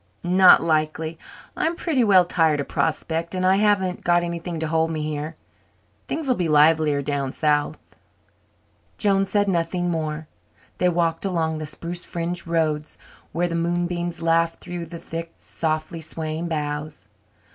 "Not 0.23 0.63
likely. 0.63 1.19
I'm 1.55 1.75
pretty 1.75 2.03
well 2.03 2.25
tired 2.25 2.59
of 2.59 2.67
Prospect 2.67 3.35
and 3.35 3.45
I 3.45 3.57
haven't 3.57 4.03
got 4.03 4.23
anything 4.23 4.59
to 4.61 4.67
hold 4.67 4.89
me 4.89 5.03
here. 5.03 5.35
Things'll 6.07 6.33
be 6.33 6.47
livelier 6.47 7.03
down 7.03 7.33
south." 7.33 7.95
Joan 8.97 9.25
said 9.25 9.47
nothing 9.47 9.91
more. 9.91 10.27
They 10.79 10.89
walked 10.89 11.23
along 11.23 11.59
the 11.59 11.67
spruce 11.67 12.03
fringed 12.03 12.47
roads 12.47 12.97
where 13.31 13.47
the 13.47 13.53
moonbeams 13.53 14.23
laughed 14.23 14.61
down 14.61 14.71
through 14.71 14.85
the 14.87 14.97
thick, 14.97 15.33
softly 15.37 16.01
swaying 16.01 16.47
boughs. 16.47 17.09